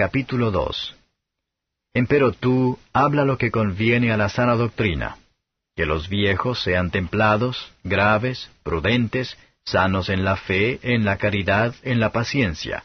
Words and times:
Capítulo 0.00 0.50
2 0.50 0.96
Empero 1.92 2.32
tú, 2.32 2.78
habla 2.94 3.26
lo 3.26 3.36
que 3.36 3.50
conviene 3.50 4.10
a 4.12 4.16
la 4.16 4.30
sana 4.30 4.54
doctrina, 4.54 5.18
que 5.76 5.84
los 5.84 6.08
viejos 6.08 6.62
sean 6.62 6.90
templados, 6.90 7.70
graves, 7.84 8.50
prudentes, 8.62 9.36
sanos 9.62 10.08
en 10.08 10.24
la 10.24 10.36
fe, 10.36 10.80
en 10.82 11.04
la 11.04 11.18
caridad, 11.18 11.74
en 11.82 12.00
la 12.00 12.12
paciencia. 12.12 12.82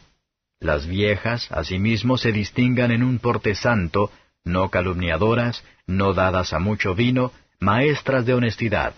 Las 0.60 0.86
viejas, 0.86 1.50
asimismo, 1.52 2.18
se 2.18 2.32
distingan 2.32 2.90
en 2.90 3.02
un 3.02 3.18
porte 3.18 3.54
santo, 3.54 4.10
no 4.44 4.68
calumniadoras, 4.68 5.64
no 5.86 6.12
dadas 6.12 6.52
a 6.52 6.58
mucho 6.58 6.94
vino, 6.94 7.32
maestras 7.58 8.26
de 8.26 8.34
honestidad, 8.34 8.92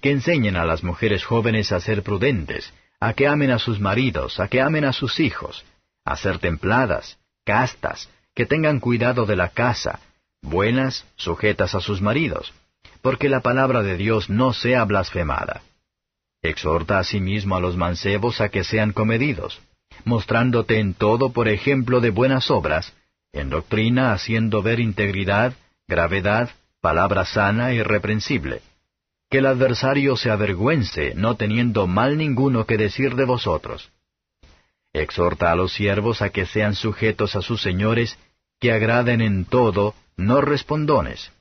que 0.00 0.10
enseñen 0.10 0.56
a 0.56 0.64
las 0.64 0.82
mujeres 0.82 1.22
jóvenes 1.22 1.70
a 1.70 1.78
ser 1.78 2.02
prudentes, 2.02 2.74
a 2.98 3.12
que 3.12 3.28
amen 3.28 3.52
a 3.52 3.60
sus 3.60 3.78
maridos, 3.78 4.40
a 4.40 4.48
que 4.48 4.60
amen 4.60 4.84
a 4.84 4.92
sus 4.92 5.20
hijos, 5.20 5.64
a 6.04 6.16
ser 6.16 6.40
templadas, 6.40 7.21
castas, 7.44 8.08
que 8.34 8.46
tengan 8.46 8.80
cuidado 8.80 9.26
de 9.26 9.36
la 9.36 9.48
casa, 9.48 10.00
buenas, 10.40 11.06
sujetas 11.16 11.74
a 11.74 11.80
sus 11.80 12.00
maridos, 12.00 12.52
porque 13.02 13.28
la 13.28 13.40
palabra 13.40 13.82
de 13.82 13.96
Dios 13.96 14.30
no 14.30 14.52
sea 14.52 14.84
blasfemada. 14.84 15.62
Exhorta 16.42 16.98
asimismo 16.98 17.56
a 17.56 17.60
los 17.60 17.76
mancebos 17.76 18.40
a 18.40 18.48
que 18.48 18.64
sean 18.64 18.92
comedidos, 18.92 19.60
mostrándote 20.04 20.78
en 20.78 20.94
todo 20.94 21.32
por 21.32 21.48
ejemplo 21.48 22.00
de 22.00 22.10
buenas 22.10 22.50
obras, 22.50 22.94
en 23.32 23.50
doctrina 23.50 24.12
haciendo 24.12 24.62
ver 24.62 24.80
integridad, 24.80 25.54
gravedad, 25.86 26.50
palabra 26.80 27.24
sana 27.24 27.70
e 27.70 27.76
irreprensible. 27.76 28.62
Que 29.30 29.38
el 29.38 29.46
adversario 29.46 30.16
se 30.16 30.30
avergüence, 30.30 31.14
no 31.14 31.36
teniendo 31.36 31.86
mal 31.86 32.18
ninguno 32.18 32.66
que 32.66 32.76
decir 32.76 33.14
de 33.14 33.24
vosotros 33.24 33.90
Exhorta 34.92 35.50
a 35.50 35.56
los 35.56 35.72
siervos 35.72 36.22
a 36.22 36.30
que 36.30 36.46
sean 36.46 36.74
sujetos 36.74 37.34
a 37.36 37.42
sus 37.42 37.62
señores, 37.62 38.18
que 38.60 38.72
agraden 38.72 39.20
en 39.20 39.44
todo, 39.44 39.94
no 40.16 40.40
respondones, 40.40 41.32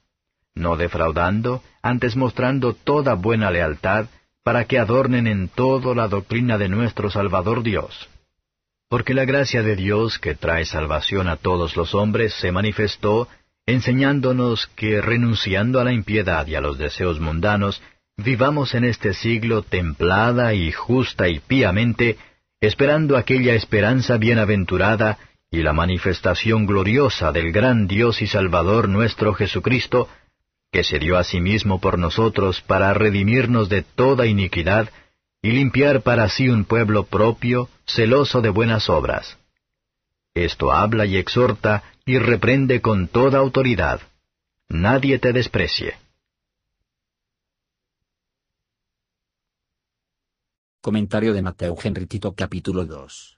no 0.55 0.77
defraudando, 0.77 1.61
antes 1.81 2.15
mostrando 2.15 2.73
toda 2.73 3.13
buena 3.13 3.51
lealtad, 3.51 4.07
para 4.43 4.65
que 4.65 4.79
adornen 4.79 5.27
en 5.27 5.49
todo 5.49 5.93
la 5.93 6.07
doctrina 6.07 6.57
de 6.57 6.69
nuestro 6.69 7.11
Salvador 7.11 7.61
Dios. 7.61 8.09
Porque 8.89 9.13
la 9.13 9.25
gracia 9.25 9.61
de 9.61 9.75
Dios 9.75 10.17
que 10.17 10.35
trae 10.35 10.65
salvación 10.65 11.29
a 11.29 11.37
todos 11.37 11.77
los 11.77 11.93
hombres 11.93 12.33
se 12.33 12.51
manifestó, 12.51 13.27
enseñándonos 13.65 14.67
que 14.75 15.01
renunciando 15.01 15.79
a 15.79 15.83
la 15.83 15.93
impiedad 15.93 16.47
y 16.47 16.55
a 16.55 16.61
los 16.61 16.77
deseos 16.77 17.19
mundanos, 17.19 17.81
vivamos 18.17 18.73
en 18.73 18.83
este 18.85 19.13
siglo 19.13 19.61
templada 19.61 20.53
y 20.53 20.71
justa 20.71 21.29
y 21.29 21.39
píamente, 21.39 22.17
esperando 22.61 23.17
aquella 23.17 23.55
esperanza 23.55 24.17
bienaventurada 24.17 25.17
y 25.49 25.63
la 25.63 25.73
manifestación 25.73 26.65
gloriosa 26.65 27.31
del 27.31 27.51
gran 27.51 27.87
Dios 27.87 28.21
y 28.21 28.27
Salvador 28.27 28.87
nuestro 28.87 29.33
Jesucristo, 29.33 30.07
que 30.71 30.83
se 30.83 30.99
dio 30.99 31.17
a 31.17 31.23
sí 31.23 31.41
mismo 31.41 31.81
por 31.81 31.97
nosotros 31.97 32.61
para 32.61 32.93
redimirnos 32.93 33.67
de 33.67 33.81
toda 33.81 34.27
iniquidad 34.27 34.89
y 35.41 35.51
limpiar 35.51 36.01
para 36.01 36.29
sí 36.29 36.47
un 36.47 36.65
pueblo 36.65 37.03
propio, 37.03 37.67
celoso 37.85 38.41
de 38.41 38.49
buenas 38.49 38.89
obras. 38.89 39.37
Esto 40.33 40.71
habla 40.71 41.05
y 41.05 41.17
exhorta 41.17 41.83
y 42.05 42.19
reprende 42.19 42.79
con 42.79 43.07
toda 43.07 43.39
autoridad. 43.39 43.99
Nadie 44.69 45.19
te 45.19 45.33
desprecie. 45.33 45.95
Comentario 50.83 51.35
de 51.35 51.43
Mateo 51.43 51.77
Henry 51.79 52.07
Tito 52.07 52.33
capítulo 52.33 52.87
2. 52.87 53.37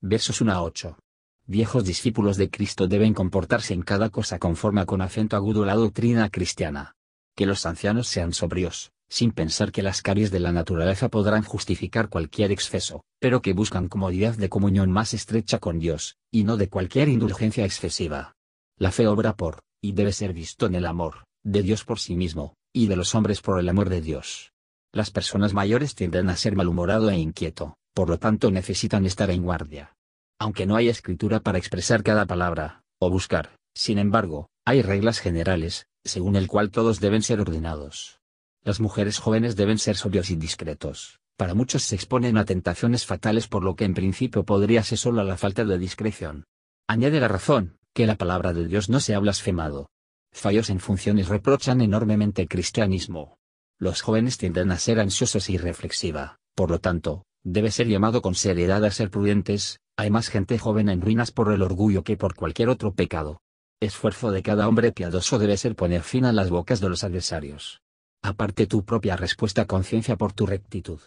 Versos 0.00 0.40
1 0.40 0.52
a 0.52 0.60
8. 0.60 0.98
Viejos 1.46 1.84
discípulos 1.84 2.36
de 2.36 2.50
Cristo 2.50 2.88
deben 2.88 3.14
comportarse 3.14 3.74
en 3.74 3.82
cada 3.82 4.10
cosa 4.10 4.40
conforme 4.40 4.84
con 4.84 5.00
acento 5.00 5.36
agudo 5.36 5.64
la 5.64 5.76
doctrina 5.76 6.28
cristiana. 6.30 6.96
Que 7.36 7.46
los 7.46 7.64
ancianos 7.64 8.08
sean 8.08 8.32
sobrios, 8.32 8.90
sin 9.08 9.30
pensar 9.30 9.70
que 9.70 9.84
las 9.84 10.02
caries 10.02 10.32
de 10.32 10.40
la 10.40 10.50
naturaleza 10.50 11.08
podrán 11.10 11.44
justificar 11.44 12.08
cualquier 12.08 12.50
exceso, 12.50 13.04
pero 13.20 13.40
que 13.40 13.52
buscan 13.52 13.86
comodidad 13.86 14.34
de 14.34 14.48
comunión 14.48 14.90
más 14.90 15.14
estrecha 15.14 15.60
con 15.60 15.78
Dios, 15.78 16.16
y 16.32 16.42
no 16.42 16.56
de 16.56 16.68
cualquier 16.68 17.08
indulgencia 17.08 17.64
excesiva. 17.64 18.34
La 18.78 18.90
fe 18.90 19.06
obra 19.06 19.36
por, 19.36 19.60
y 19.80 19.92
debe 19.92 20.10
ser 20.10 20.32
visto 20.32 20.66
en 20.66 20.74
el 20.74 20.86
amor, 20.86 21.22
de 21.44 21.62
Dios 21.62 21.84
por 21.84 22.00
sí 22.00 22.16
mismo, 22.16 22.56
y 22.72 22.88
de 22.88 22.96
los 22.96 23.14
hombres 23.14 23.42
por 23.42 23.60
el 23.60 23.68
amor 23.68 23.90
de 23.90 24.00
Dios. 24.00 24.53
Las 24.94 25.10
personas 25.10 25.54
mayores 25.54 25.96
tienden 25.96 26.30
a 26.30 26.36
ser 26.36 26.54
malhumorado 26.54 27.10
e 27.10 27.18
inquieto, 27.18 27.76
por 27.94 28.08
lo 28.08 28.20
tanto 28.20 28.52
necesitan 28.52 29.04
estar 29.06 29.28
en 29.28 29.42
guardia. 29.42 29.96
Aunque 30.38 30.66
no 30.66 30.76
hay 30.76 30.88
escritura 30.88 31.40
para 31.40 31.58
expresar 31.58 32.04
cada 32.04 32.26
palabra, 32.26 32.84
o 33.00 33.10
buscar, 33.10 33.56
sin 33.74 33.98
embargo, 33.98 34.50
hay 34.64 34.82
reglas 34.82 35.18
generales, 35.18 35.88
según 36.04 36.36
el 36.36 36.46
cual 36.46 36.70
todos 36.70 37.00
deben 37.00 37.22
ser 37.22 37.40
ordenados. 37.40 38.20
Las 38.62 38.78
mujeres 38.78 39.18
jóvenes 39.18 39.56
deben 39.56 39.78
ser 39.78 39.96
sobrios 39.96 40.30
y 40.30 40.36
discretos. 40.36 41.18
Para 41.36 41.54
muchos 41.54 41.82
se 41.82 41.96
exponen 41.96 42.38
a 42.38 42.44
tentaciones 42.44 43.04
fatales 43.04 43.48
por 43.48 43.64
lo 43.64 43.74
que 43.74 43.86
en 43.86 43.94
principio 43.94 44.44
podría 44.44 44.84
ser 44.84 44.98
solo 44.98 45.24
la 45.24 45.36
falta 45.36 45.64
de 45.64 45.76
discreción. 45.76 46.44
Añade 46.86 47.18
la 47.18 47.26
razón, 47.26 47.78
que 47.94 48.06
la 48.06 48.14
palabra 48.14 48.52
de 48.52 48.68
Dios 48.68 48.88
no 48.88 49.00
se 49.00 49.16
ha 49.16 49.18
blasfemado. 49.18 49.90
Fallos 50.30 50.70
en 50.70 50.78
funciones 50.78 51.26
reprochan 51.26 51.80
enormemente 51.80 52.42
el 52.42 52.48
cristianismo, 52.48 53.38
los 53.78 54.02
jóvenes 54.02 54.38
tienden 54.38 54.70
a 54.70 54.78
ser 54.78 55.00
ansiosos 55.00 55.50
y 55.50 55.58
reflexiva, 55.58 56.38
por 56.54 56.70
lo 56.70 56.78
tanto, 56.78 57.24
debe 57.42 57.70
ser 57.70 57.88
llamado 57.88 58.22
con 58.22 58.34
seriedad 58.34 58.84
a 58.84 58.90
ser 58.90 59.10
prudentes, 59.10 59.80
hay 59.96 60.10
más 60.10 60.28
gente 60.28 60.58
joven 60.58 60.88
en 60.88 61.00
ruinas 61.00 61.30
por 61.30 61.52
el 61.52 61.62
orgullo 61.62 62.04
que 62.04 62.16
por 62.16 62.34
cualquier 62.34 62.68
otro 62.68 62.94
pecado. 62.94 63.40
Esfuerzo 63.80 64.30
de 64.30 64.42
cada 64.42 64.68
hombre 64.68 64.92
piadoso 64.92 65.38
debe 65.38 65.56
ser 65.56 65.76
poner 65.76 66.02
fin 66.02 66.24
a 66.24 66.32
las 66.32 66.50
bocas 66.50 66.80
de 66.80 66.88
los 66.88 67.04
adversarios. 67.04 67.80
Aparte 68.22 68.66
tu 68.66 68.84
propia 68.84 69.16
respuesta 69.16 69.66
conciencia 69.66 70.16
por 70.16 70.32
tu 70.32 70.46
rectitud. 70.46 71.00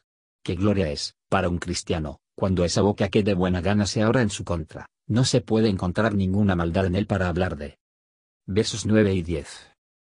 Qué 0.43 0.55
gloria 0.55 0.89
es, 0.91 1.15
para 1.29 1.49
un 1.49 1.57
cristiano, 1.57 2.19
cuando 2.35 2.63
esa 2.63 2.81
boca 2.81 3.09
que 3.09 3.23
de 3.23 3.33
buena 3.33 3.61
gana 3.61 3.85
se 3.85 4.03
abra 4.03 4.21
en 4.21 4.29
su 4.29 4.43
contra, 4.43 4.85
no 5.07 5.25
se 5.25 5.41
puede 5.41 5.69
encontrar 5.69 6.13
ninguna 6.13 6.55
maldad 6.55 6.85
en 6.85 6.95
él 6.95 7.07
para 7.07 7.27
hablar 7.27 7.57
de. 7.57 7.79
Versos 8.45 8.85
9 8.85 9.13
y 9.15 9.23
10. 9.23 9.66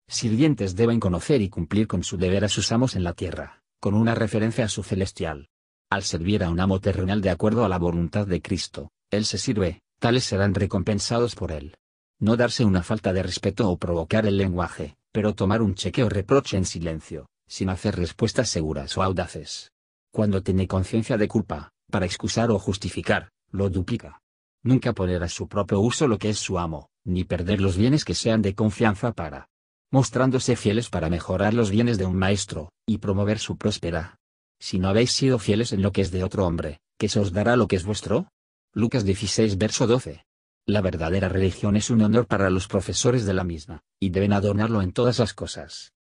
Sirvientes 0.09 0.77
deben 0.77 1.01
conocer 1.01 1.43
y 1.43 1.49
cumplir 1.49 1.89
con 1.89 2.05
su 2.05 2.17
deber 2.17 2.45
a 2.45 2.49
sus 2.49 2.71
amos 2.71 2.95
en 2.95 3.03
la 3.03 3.13
tierra, 3.13 3.63
con 3.81 3.95
una 3.95 4.15
referencia 4.15 4.65
a 4.65 4.69
su 4.69 4.85
celestial. 4.85 5.49
Al 5.91 6.05
servir 6.05 6.45
a 6.45 6.51
un 6.51 6.61
amo 6.61 6.81
terrenal 6.81 7.21
de 7.21 7.31
acuerdo 7.31 7.65
a 7.65 7.69
la 7.69 7.79
voluntad 7.79 8.27
de 8.27 8.41
Cristo, 8.41 8.91
Él 9.11 9.25
se 9.25 9.39
sirve, 9.39 9.81
tales 9.99 10.25
serán 10.25 10.55
recompensados 10.55 11.35
por 11.35 11.51
Él. 11.51 11.75
No 12.21 12.37
darse 12.37 12.65
una 12.65 12.83
falta 12.83 13.13
de 13.13 13.23
respeto 13.23 13.69
o 13.69 13.79
provocar 13.79 14.27
el 14.27 14.37
lenguaje, 14.37 14.97
pero 15.13 15.35
tomar 15.35 15.61
un 15.61 15.75
cheque 15.75 16.05
o 16.05 16.09
reproche 16.09 16.57
en 16.57 16.67
silencio, 16.67 17.27
sin 17.49 17.69
hacer 17.69 17.97
respuestas 17.97 18.49
seguras 18.49 18.97
o 18.97 19.03
audaces. 19.03 19.73
Cuando 20.13 20.43
tiene 20.43 20.69
conciencia 20.69 21.19
de 21.19 21.29
culpa, 21.29 21.73
para 21.91 22.07
excusar 22.07 22.51
o 22.51 22.59
justificar, 22.59 23.31
lo 23.51 23.71
duplica. 23.71 24.23
Nunca 24.63 24.93
poner 24.93 25.23
a 25.25 25.29
su 25.29 25.49
propio 25.49 25.81
uso 25.81 26.09
lo 26.09 26.19
que 26.19 26.31
es 26.31 26.39
su 26.39 26.59
amo, 26.59 26.91
ni 27.05 27.25
perder 27.25 27.61
los 27.61 27.77
bienes 27.77 28.05
que 28.05 28.15
sean 28.15 28.41
de 28.41 28.55
confianza 28.55 29.13
para, 29.13 29.49
mostrándose 29.97 30.57
fieles 30.57 30.91
para 30.91 31.09
mejorar 31.09 31.55
los 31.55 31.71
bienes 31.71 31.97
de 31.97 32.05
un 32.05 32.19
maestro, 32.19 32.71
y 32.85 32.99
promover 32.99 33.39
su 33.39 33.57
próspera. 33.57 34.19
Si 34.61 34.79
no 34.79 34.89
habéis 34.89 35.13
sido 35.13 35.39
fieles 35.39 35.73
en 35.73 35.81
lo 35.81 35.91
que 35.91 36.03
es 36.03 36.11
de 36.11 36.23
otro 36.23 36.45
hombre, 36.47 36.81
¿qué 36.99 37.09
se 37.09 37.19
os 37.19 37.33
dará 37.33 37.57
lo 37.57 37.67
que 37.67 37.77
es 37.77 37.87
vuestro? 37.87 38.29
Lucas 38.75 39.07
16 39.07 39.57
verso 39.57 39.87
12. 39.87 40.27
La 40.67 40.83
verdadera 40.83 41.31
religión 41.31 41.77
es 41.77 41.89
un 41.89 42.03
honor 42.03 42.27
para 42.27 42.51
los 42.51 42.69
profesores 42.69 43.25
de 43.25 43.33
la 43.33 43.43
misma, 43.43 43.85
y 43.99 44.11
deben 44.11 44.35
adornarlo 44.35 44.83
en 44.83 44.93
todas 44.93 45.19
las 45.19 45.33
cosas. 45.33 45.95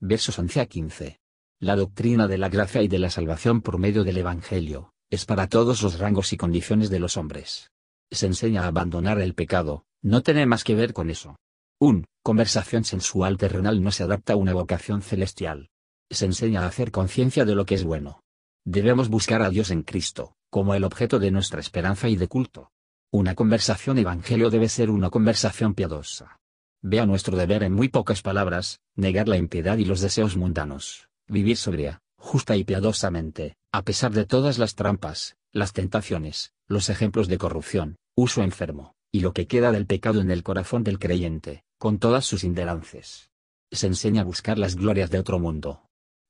Versos 0.00 0.38
11 0.38 0.60
a 0.62 0.64
15. 0.64 1.20
La 1.60 1.76
doctrina 1.76 2.28
de 2.28 2.38
la 2.38 2.48
gracia 2.48 2.80
y 2.80 2.88
de 2.88 3.00
la 3.00 3.10
salvación 3.10 3.60
por 3.60 3.76
medio 3.76 4.02
del 4.02 4.16
Evangelio, 4.16 4.94
es 5.10 5.26
para 5.26 5.46
todos 5.46 5.82
los 5.82 5.98
rangos 5.98 6.32
y 6.32 6.38
condiciones 6.38 6.88
de 6.88 7.00
los 7.00 7.18
hombres. 7.18 7.70
Se 8.10 8.24
enseña 8.24 8.62
a 8.62 8.68
abandonar 8.68 9.20
el 9.20 9.34
pecado, 9.34 9.84
no 10.00 10.22
tiene 10.22 10.46
más 10.46 10.64
que 10.64 10.74
ver 10.74 10.94
con 10.94 11.10
eso. 11.10 11.36
Un 11.78 12.06
conversación 12.26 12.82
sensual 12.82 13.36
terrenal 13.36 13.80
no 13.84 13.92
se 13.92 14.02
adapta 14.02 14.32
a 14.32 14.36
una 14.36 14.52
vocación 14.52 15.00
celestial. 15.00 15.70
Se 16.10 16.24
enseña 16.24 16.62
a 16.62 16.66
hacer 16.66 16.90
conciencia 16.90 17.44
de 17.44 17.54
lo 17.54 17.66
que 17.66 17.76
es 17.76 17.84
bueno. 17.84 18.24
Debemos 18.64 19.08
buscar 19.08 19.42
a 19.42 19.48
Dios 19.48 19.70
en 19.70 19.84
Cristo, 19.84 20.34
como 20.50 20.74
el 20.74 20.82
objeto 20.82 21.20
de 21.20 21.30
nuestra 21.30 21.60
esperanza 21.60 22.08
y 22.08 22.16
de 22.16 22.26
culto. 22.26 22.72
Una 23.12 23.36
conversación 23.36 23.98
evangelio 23.98 24.50
debe 24.50 24.68
ser 24.68 24.90
una 24.90 25.08
conversación 25.08 25.74
piadosa. 25.74 26.40
Vea 26.82 27.06
nuestro 27.06 27.36
deber 27.36 27.62
en 27.62 27.72
muy 27.72 27.90
pocas 27.90 28.22
palabras, 28.22 28.80
negar 28.96 29.28
la 29.28 29.36
impiedad 29.36 29.78
y 29.78 29.84
los 29.84 30.00
deseos 30.00 30.36
mundanos, 30.36 31.08
vivir 31.28 31.56
sobria, 31.56 32.00
justa 32.18 32.56
y 32.56 32.64
piadosamente, 32.64 33.54
a 33.70 33.82
pesar 33.82 34.10
de 34.10 34.26
todas 34.26 34.58
las 34.58 34.74
trampas, 34.74 35.36
las 35.52 35.72
tentaciones, 35.72 36.54
los 36.66 36.90
ejemplos 36.90 37.28
de 37.28 37.38
corrupción, 37.38 37.98
uso 38.16 38.42
enfermo, 38.42 38.96
y 39.12 39.20
lo 39.20 39.32
que 39.32 39.46
queda 39.46 39.70
del 39.70 39.86
pecado 39.86 40.20
en 40.20 40.32
el 40.32 40.42
corazón 40.42 40.82
del 40.82 40.98
creyente, 40.98 41.62
con 41.78 41.98
todas 41.98 42.24
sus 42.24 42.44
indelances. 42.44 43.30
Se 43.70 43.86
enseña 43.86 44.22
a 44.22 44.24
buscar 44.24 44.58
las 44.58 44.76
glorias 44.76 45.10
de 45.10 45.18
otro 45.18 45.38
mundo. 45.38 45.82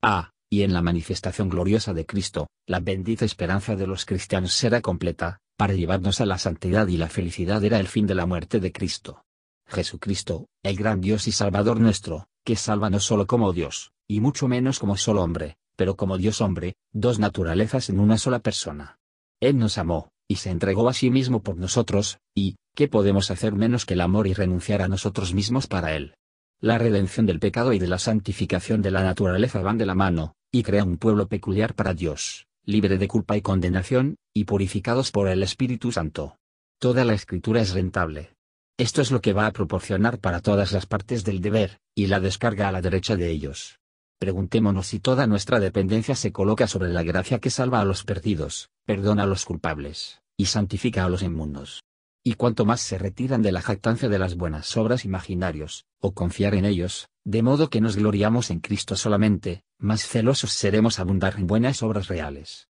Ah, 0.03 0.33
y 0.51 0.63
en 0.63 0.73
la 0.73 0.83
manifestación 0.83 1.49
gloriosa 1.49 1.93
de 1.93 2.07
Cristo, 2.07 2.49
la 2.67 2.81
bendita 2.81 3.25
esperanza 3.25 3.77
de 3.77 3.87
los 3.87 4.05
cristianos 4.05 4.53
será 4.53 4.81
completa, 4.81 5.41
para 5.57 5.75
llevarnos 5.75 6.21
a 6.21 6.27
la 6.27 6.39
santidad 6.39 6.87
y 6.89 6.97
la 6.97 7.09
felicidad 7.09 7.63
era 7.65 7.79
el 7.79 7.89
fin 7.89 8.07
de 8.07 8.15
la 8.15 8.27
muerte 8.27 8.61
de 8.61 8.73
Cristo. 8.73 9.25
Jesucristo, 9.67 10.47
el 10.63 10.77
gran 10.77 11.01
Dios 11.01 11.27
y 11.27 11.33
Salvador 11.33 11.81
nuestro, 11.81 12.29
que 12.45 12.57
salva 12.57 12.91
no 12.91 13.01
solo 13.01 13.27
como 13.27 13.53
Dios, 13.53 13.93
y 14.09 14.21
mucho 14.21 14.47
menos 14.47 14.79
como 14.79 14.97
solo 14.97 15.23
hombre, 15.23 15.57
pero 15.77 15.97
como 15.97 16.19
Dios 16.19 16.41
hombre, 16.41 16.77
dos 16.93 17.19
naturalezas 17.19 17.91
en 17.91 17.99
una 17.99 18.19
sola 18.19 18.39
persona. 18.39 18.99
Él 19.41 19.59
nos 19.59 19.79
amó, 19.79 20.11
y 20.29 20.37
se 20.37 20.51
entregó 20.51 20.89
a 20.89 20.93
sí 20.93 21.11
mismo 21.11 21.43
por 21.43 21.57
nosotros, 21.57 22.19
y, 22.35 22.57
¿qué 22.76 22.88
podemos 22.88 23.31
hacer 23.31 23.55
menos 23.55 23.87
que 23.87 23.94
el 23.94 24.02
amor 24.02 24.26
y 24.26 24.34
renunciar 24.34 24.82
a 24.82 24.88
nosotros 24.88 25.32
mismos 25.32 25.67
para 25.67 25.96
Él? 25.96 26.14
La 26.61 26.76
redención 26.76 27.25
del 27.25 27.40
pecado 27.40 27.73
y 27.73 27.78
de 27.78 27.88
la 27.88 27.99
santificación 27.99 28.82
de 28.82 28.90
la 28.90 29.02
naturaleza 29.02 29.62
van 29.62 29.78
de 29.78 29.87
la 29.87 29.94
mano, 29.94 30.34
y 30.52 30.62
crea 30.62 30.84
un 30.84 30.99
pueblo 30.99 31.26
peculiar 31.26 31.75
para 31.75 31.94
Dios, 31.94 32.46
libre 32.64 32.99
de 32.99 33.08
culpa 33.08 33.34
y 33.34 33.40
condenación, 33.40 34.17
y 34.34 34.44
purificados 34.44 35.11
por 35.11 35.28
el 35.28 35.43
Espíritu 35.43 35.90
Santo. 35.90 36.37
Toda 36.78 37.05
la 37.06 37.14
escritura 37.14 37.62
es 37.62 37.73
rentable. 37.73 38.34
Esto 38.76 39.00
es 39.00 39.11
lo 39.11 39.23
que 39.23 39.32
va 39.32 39.46
a 39.46 39.52
proporcionar 39.52 40.19
para 40.19 40.43
todas 40.43 40.73
las 40.73 40.84
partes 40.84 41.25
del 41.25 41.40
deber, 41.40 41.81
y 41.94 42.08
la 42.08 42.20
descarga 42.20 42.69
a 42.69 42.73
la 42.73 42.82
derecha 42.82 43.17
de 43.17 43.31
ellos. 43.31 43.78
Preguntémonos 44.19 44.88
si 44.88 45.00
toda 45.00 45.26
nuestra 45.26 45.61
dependencia 45.61 46.14
se 46.14 46.31
coloca 46.31 46.67
sobre 46.67 46.90
la 46.90 47.02
gracia 47.02 47.38
que 47.38 47.49
salva 47.49 47.81
a 47.81 47.87
los 47.87 48.05
perdidos, 48.05 48.69
perdona 48.84 49.23
a 49.23 49.26
los 49.26 49.46
culpables, 49.46 50.20
y 50.37 50.44
santifica 50.44 51.06
a 51.06 51.08
los 51.08 51.23
inmundos. 51.23 51.86
Y 52.28 52.34
cuanto 52.34 52.64
más 52.64 52.81
se 52.81 52.99
retiran 52.99 53.40
de 53.40 53.52
la 53.52 53.62
jactancia 53.62 54.08
de 54.08 54.19
las 54.19 54.34
buenas 54.34 54.76
obras 54.76 55.05
imaginarios, 55.05 55.87
o 56.00 56.12
confiar 56.12 56.56
en 56.56 56.64
ellos, 56.64 57.08
de 57.23 57.40
modo 57.40 57.70
que 57.70 57.81
nos 57.81 57.94
gloriamos 57.94 58.50
en 58.50 58.58
Cristo 58.58 58.96
solamente, 58.96 59.62
más 59.78 60.08
celosos 60.08 60.50
seremos 60.50 60.99
abundar 60.99 61.37
en 61.38 61.46
buenas 61.46 61.84
obras 61.84 62.08
reales. 62.08 62.69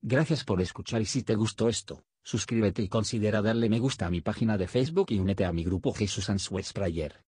Gracias 0.00 0.44
por 0.44 0.62
escuchar 0.62 1.02
y 1.02 1.04
si 1.04 1.22
te 1.22 1.34
gustó 1.34 1.68
esto, 1.68 2.06
suscríbete 2.22 2.80
y 2.80 2.88
considera 2.88 3.42
darle 3.42 3.68
me 3.68 3.80
gusta 3.80 4.06
a 4.06 4.10
mi 4.10 4.22
página 4.22 4.56
de 4.56 4.66
Facebook 4.66 5.08
y 5.10 5.18
únete 5.18 5.44
a 5.44 5.52
mi 5.52 5.62
grupo 5.62 5.92
Jesús 5.92 6.30
Answers 6.30 6.72
Prayer. 6.72 7.22